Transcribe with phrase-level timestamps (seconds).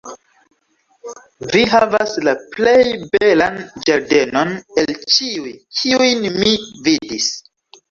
[1.55, 2.73] "Vi havas la plej
[3.17, 3.61] belan
[3.91, 6.59] ĝardenon el ĉiuj, kiujn mi
[6.91, 7.33] vidis!"